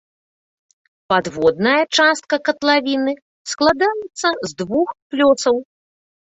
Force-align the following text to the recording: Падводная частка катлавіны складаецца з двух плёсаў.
Падводная 1.13 1.81
частка 1.99 2.35
катлавіны 2.49 3.13
складаецца 3.53 4.27
з 4.51 4.53
двух 4.65 4.89
плёсаў. 5.15 5.55